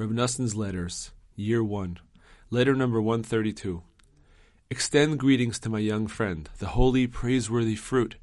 [0.00, 1.98] Reb Noson's Letters, Year 1,
[2.48, 3.82] Letter number 132.
[4.70, 8.16] Extend greetings to my young friend, the holy, praiseworthy fruit,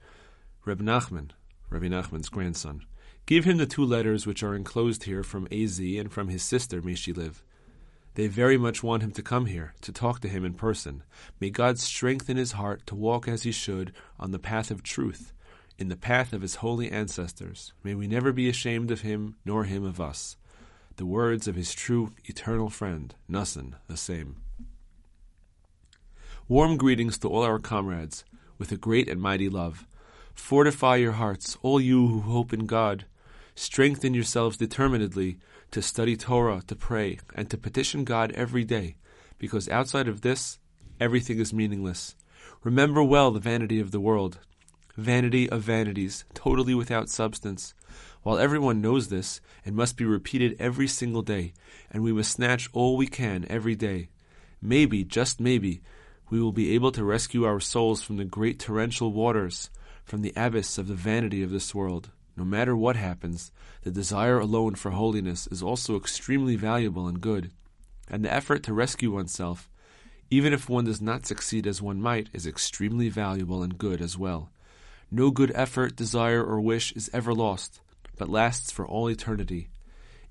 [0.65, 1.29] Reb Nachman,
[1.69, 2.83] Rabbi Nachman's grandson.
[3.27, 6.81] Give him the two letters which are enclosed here from AZ and from his sister,
[6.81, 7.43] may she live.
[8.15, 11.03] They very much want him to come here, to talk to him in person.
[11.39, 15.31] May God strengthen his heart to walk as he should on the path of truth,
[15.77, 17.71] in the path of his holy ancestors.
[17.83, 20.37] May we never be ashamed of him, nor him of us.
[20.97, 24.37] The words of his true, eternal friend, the same.
[26.47, 28.25] Warm greetings to all our comrades,
[28.57, 29.85] with a great and mighty love.
[30.33, 33.05] Fortify your hearts, all you who hope in God.
[33.53, 35.37] Strengthen yourselves determinedly
[35.69, 38.95] to study Torah, to pray, and to petition God every day,
[39.37, 40.57] because outside of this,
[40.99, 42.15] everything is meaningless.
[42.63, 44.39] Remember well the vanity of the world,
[44.97, 47.75] vanity of vanities, totally without substance.
[48.23, 51.53] While everyone knows this, it must be repeated every single day,
[51.91, 54.09] and we must snatch all we can every day.
[54.59, 55.81] Maybe, just maybe,
[56.31, 59.69] we will be able to rescue our souls from the great torrential waters,
[60.03, 62.09] from the abyss of the vanity of this world.
[62.35, 63.51] No matter what happens,
[63.83, 67.51] the desire alone for holiness is also extremely valuable and good,
[68.09, 69.69] and the effort to rescue oneself,
[70.29, 74.17] even if one does not succeed as one might, is extremely valuable and good as
[74.17, 74.49] well.
[75.09, 77.79] No good effort, desire, or wish is ever lost,
[78.17, 79.69] but lasts for all eternity.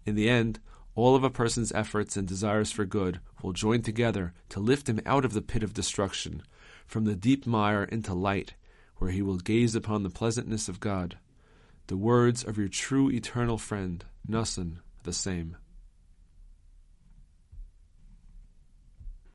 [0.04, 0.60] In the end,
[0.94, 5.00] all of a person's efforts and desires for good will join together to lift him
[5.06, 6.42] out of the pit of destruction,
[6.86, 8.54] from the deep mire into light,
[8.96, 11.18] where he will gaze upon the pleasantness of God.
[11.88, 15.56] The words of your true eternal friend, Noson, the same.